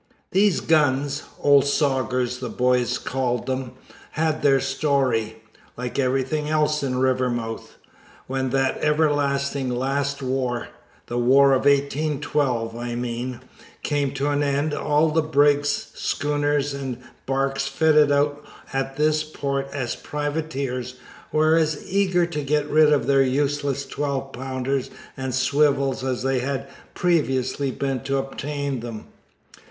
These 0.31 0.61
guns 0.61 1.21
("old 1.41 1.63
sogers" 1.65 2.39
the 2.39 2.49
boys 2.49 2.97
called 2.97 3.45
them) 3.45 3.73
had 4.13 4.41
their 4.41 4.59
story, 4.59 5.43
like 5.77 5.99
everything 5.99 6.49
else 6.49 6.81
in 6.81 6.97
Rivermouth. 6.99 7.77
When 8.25 8.49
that 8.49 8.79
everlasting 8.81 9.69
last 9.69 10.23
war 10.23 10.69
the 11.05 11.19
War 11.19 11.51
of 11.53 11.65
1812, 11.65 12.75
I 12.75 12.95
mean 12.95 13.41
came 13.83 14.11
to 14.15 14.29
an 14.29 14.41
end, 14.41 14.73
all 14.73 15.09
the 15.09 15.21
brigs, 15.21 15.89
schooners, 15.93 16.73
and 16.73 16.97
barks 17.27 17.67
fitted 17.67 18.11
out 18.11 18.43
at 18.73 18.97
this 18.97 19.23
port 19.23 19.67
as 19.71 19.95
privateers 19.95 20.95
were 21.31 21.55
as 21.55 21.85
eager 21.87 22.25
to 22.25 22.41
get 22.41 22.67
rid 22.67 22.91
of 22.91 23.05
their 23.05 23.21
useless 23.21 23.85
twelve 23.85 24.33
pounders 24.33 24.89
and 25.15 25.35
swivels 25.35 26.03
as 26.03 26.23
they 26.23 26.39
had 26.39 26.67
previously 26.95 27.69
been 27.69 27.99
to 27.99 28.17
obtain 28.17 28.79
them. 28.79 29.05